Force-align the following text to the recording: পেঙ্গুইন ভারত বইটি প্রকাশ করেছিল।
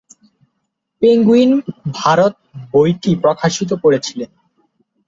পেঙ্গুইন 1.01 1.51
ভারত 1.93 2.33
বইটি 2.73 3.11
প্রকাশ 3.23 3.53
করেছিল। 3.83 4.19